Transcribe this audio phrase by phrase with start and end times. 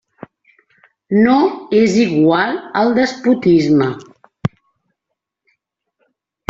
[1.25, 1.35] No
[1.81, 3.93] és igual el despotisme.